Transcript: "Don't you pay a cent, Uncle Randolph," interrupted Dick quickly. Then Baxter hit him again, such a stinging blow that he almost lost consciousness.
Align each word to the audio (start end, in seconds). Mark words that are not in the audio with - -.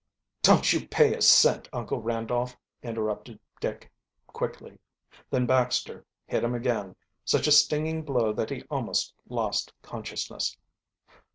"Don't 0.41 0.73
you 0.73 0.87
pay 0.87 1.13
a 1.13 1.21
cent, 1.21 1.69
Uncle 1.71 2.01
Randolph," 2.01 2.57
interrupted 2.81 3.39
Dick 3.59 3.91
quickly. 4.25 4.79
Then 5.29 5.45
Baxter 5.45 6.03
hit 6.25 6.43
him 6.43 6.55
again, 6.55 6.95
such 7.23 7.45
a 7.45 7.51
stinging 7.51 8.01
blow 8.01 8.33
that 8.33 8.49
he 8.49 8.63
almost 8.71 9.13
lost 9.29 9.71
consciousness. 9.83 10.57